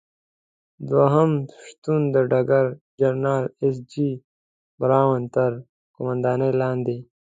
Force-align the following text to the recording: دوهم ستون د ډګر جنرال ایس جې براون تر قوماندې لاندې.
دوهم 0.89 1.31
ستون 1.69 2.01
د 2.13 2.15
ډګر 2.31 2.65
جنرال 2.99 3.45
ایس 3.61 3.75
جې 3.91 4.09
براون 4.79 5.21
تر 5.35 5.51
قوماندې 5.95 6.49
لاندې. 6.61 6.97